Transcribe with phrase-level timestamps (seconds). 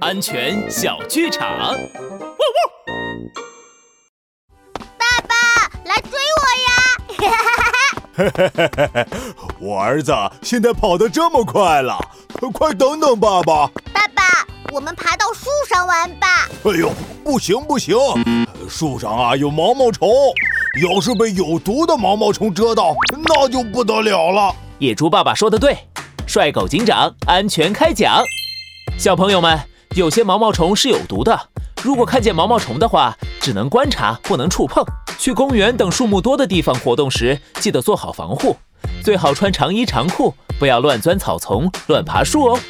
[0.00, 1.76] 安全小剧场。
[4.96, 5.34] 爸爸，
[5.84, 6.42] 来追我
[8.96, 9.06] 呀！
[9.60, 10.10] 我儿子
[10.42, 11.98] 现在跑得这么快了，
[12.54, 13.66] 快等等爸爸！
[13.92, 14.22] 爸爸，
[14.72, 16.48] 我们爬到树上玩吧！
[16.64, 16.90] 哎呦，
[17.22, 17.94] 不行不行，
[18.70, 20.08] 树上啊有毛毛虫，
[20.82, 22.94] 要是被有毒的毛毛虫蛰到，
[23.24, 24.54] 那就不得了了。
[24.78, 25.76] 野猪爸爸说的对，
[26.26, 28.24] 帅狗警长安全开讲。
[28.98, 29.58] 小朋友们，
[29.96, 31.48] 有些毛毛虫是有毒的，
[31.82, 34.84] 如果看见毛毛虫的话，只能观察，不能触碰。
[35.18, 38.56] 去公园等树木多的地方活动时，记得做好防护，
[39.02, 42.60] 最好穿长衣长裤，不要乱钻草丛、乱爬树哦。